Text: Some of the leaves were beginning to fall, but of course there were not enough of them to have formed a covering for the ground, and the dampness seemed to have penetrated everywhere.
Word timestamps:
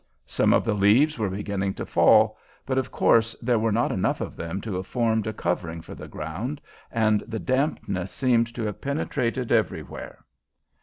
Some 0.25 0.51
of 0.51 0.65
the 0.65 0.73
leaves 0.73 1.19
were 1.19 1.29
beginning 1.29 1.75
to 1.75 1.85
fall, 1.85 2.35
but 2.65 2.79
of 2.79 2.89
course 2.89 3.35
there 3.39 3.59
were 3.59 3.71
not 3.71 3.91
enough 3.91 4.19
of 4.19 4.35
them 4.35 4.59
to 4.61 4.73
have 4.77 4.87
formed 4.87 5.27
a 5.27 5.31
covering 5.31 5.79
for 5.79 5.93
the 5.93 6.07
ground, 6.07 6.59
and 6.91 7.21
the 7.27 7.37
dampness 7.37 8.11
seemed 8.11 8.51
to 8.55 8.63
have 8.63 8.81
penetrated 8.81 9.51
everywhere. 9.51 10.25